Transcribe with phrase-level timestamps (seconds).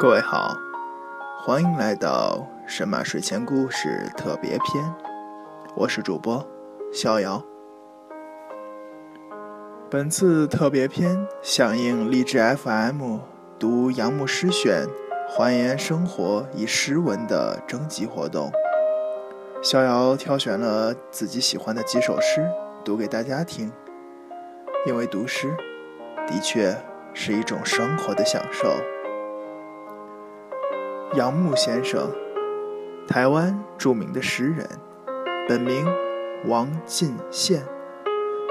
[0.00, 0.56] 各位好，
[1.38, 4.92] 欢迎来到神马睡前故事特别篇，
[5.76, 6.44] 我是主播
[6.92, 7.40] 逍遥。
[9.88, 13.18] 本次特别篇响应励志 FM
[13.56, 14.84] 读杨牧诗选
[15.28, 18.50] 还原生活以诗文的征集活动，
[19.62, 22.50] 逍遥挑选了自己喜欢的几首诗
[22.84, 23.72] 读给大家听，
[24.86, 25.54] 因为读诗
[26.26, 26.76] 的确
[27.14, 28.74] 是一种生活的享受。
[31.16, 32.10] 杨牧先生，
[33.06, 34.68] 台湾著名的诗人，
[35.48, 35.86] 本名
[36.46, 37.62] 王进宪，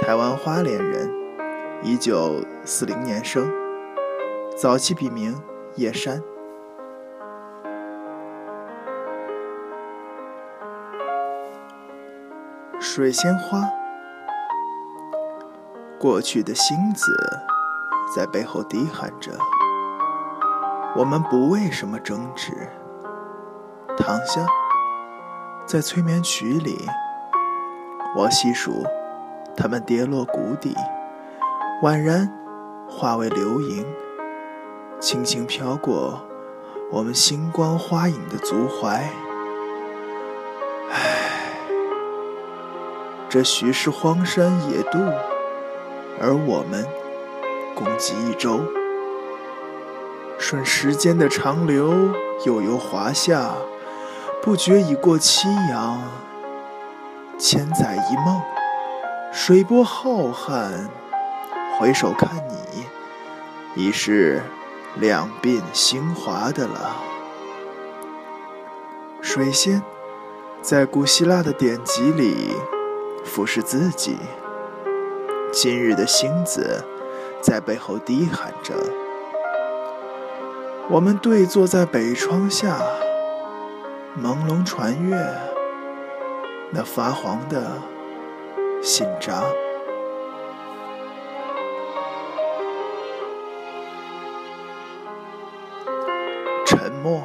[0.00, 1.08] 台湾花莲人，
[1.84, 3.48] 一九四零年生，
[4.56, 5.40] 早期笔名
[5.76, 6.20] 叶山。
[12.80, 13.62] 水仙花，
[15.96, 17.14] 过去的星子
[18.16, 19.30] 在背后低喊着。
[20.96, 22.52] 我们不为什么争执。
[23.96, 24.46] 躺下，
[25.66, 26.88] 在催眠曲里，
[28.16, 28.84] 我细数
[29.56, 30.74] 它们跌落谷底，
[31.82, 32.32] 宛然
[32.88, 33.86] 化为流萤，
[34.98, 36.20] 轻轻飘过
[36.90, 39.00] 我们星光花影的足踝。
[40.90, 41.52] 唉，
[43.28, 44.98] 这许是荒山野渡，
[46.20, 46.86] 而我们
[47.74, 48.60] 共计一周。
[50.38, 52.14] 顺时间的长流，
[52.46, 53.50] 悠悠华夏，
[54.40, 56.00] 不觉已过七阳。
[57.36, 58.40] 千载一梦，
[59.32, 60.88] 水波浩瀚，
[61.78, 62.84] 回首看你，
[63.74, 64.42] 已是
[64.96, 66.96] 两鬓星华的了。
[69.20, 69.82] 水仙
[70.62, 72.54] 在古希腊的典籍里
[73.24, 74.16] 俯视自己，
[75.52, 76.84] 今日的星子
[77.40, 78.74] 在背后低喊着。
[80.90, 82.80] 我们对坐在北窗下，
[84.18, 85.14] 朦胧传阅
[86.70, 87.74] 那发黄的
[88.80, 89.44] 信札。
[96.64, 97.22] 沉默。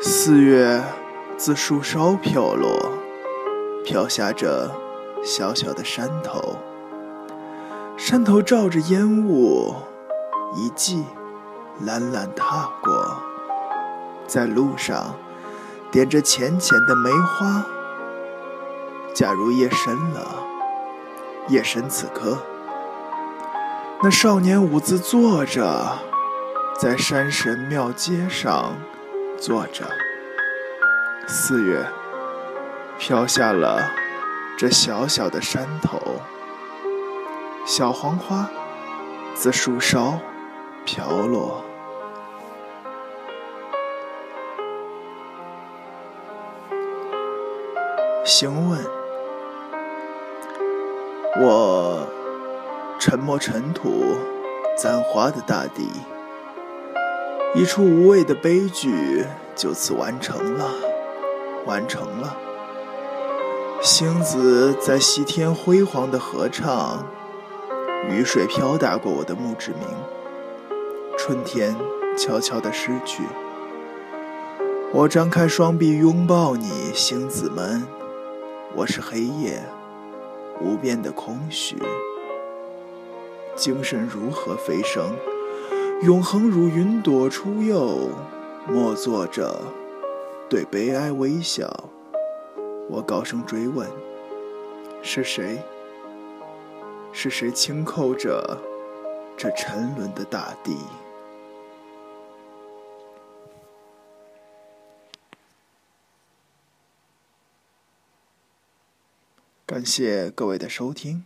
[0.00, 0.82] 四月
[1.36, 2.90] 自树梢飘落，
[3.84, 4.72] 飘下着
[5.22, 6.56] 小小的山头，
[7.96, 9.72] 山头罩着烟雾。
[10.56, 11.04] 一骑
[11.80, 13.16] 懒懒踏过，
[14.26, 15.16] 在路上
[15.90, 17.66] 点着浅浅的梅花。
[19.12, 20.44] 假如夜深了，
[21.48, 22.38] 夜深此刻，
[24.02, 25.98] 那少年舞姿坐着，
[26.78, 28.76] 在山神庙街上
[29.36, 29.84] 坐着。
[31.26, 31.84] 四月
[32.98, 33.82] 飘下了
[34.56, 36.20] 这小小的山头，
[37.66, 38.48] 小黄花
[39.34, 40.20] 自树梢。
[40.84, 41.64] 飘落。
[48.24, 48.78] 行问，
[51.40, 52.06] 我
[52.98, 54.16] 沉默尘土，
[54.76, 55.90] 簪花的大地，
[57.54, 59.24] 一出无谓的悲剧
[59.54, 60.70] 就此完成了，
[61.66, 62.36] 完成了。
[63.80, 67.04] 星子在西天辉煌的合唱，
[68.08, 69.80] 雨水飘打过我的墓志铭。
[71.26, 71.74] 春天
[72.18, 73.22] 悄悄地逝去，
[74.92, 77.82] 我张开双臂拥抱你，星子们。
[78.76, 79.62] 我是黑夜，
[80.60, 81.78] 无边的空虚。
[83.56, 85.16] 精神如何飞升？
[86.02, 88.10] 永恒如云朵出岫，
[88.68, 89.62] 默坐着，
[90.50, 91.88] 对悲哀微笑。
[92.90, 93.88] 我高声追问：
[95.00, 95.62] 是谁？
[97.12, 98.58] 是谁轻扣着
[99.38, 100.76] 这沉沦的大地？
[109.66, 111.24] 感谢各位的收听，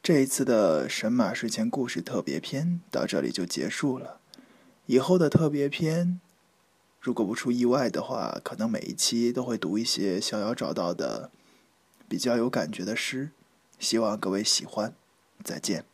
[0.00, 4.20] 这一次的神马睡前故事特别篇到这里就结束了。
[4.86, 6.20] 以后的特别篇，
[7.00, 11.32] 如果不出意外的话，可能每一期都会读一些逍遥找到的
[12.08, 13.30] 比较有感觉的诗，
[13.80, 14.94] 希望各位喜欢。
[15.42, 15.84] 再见。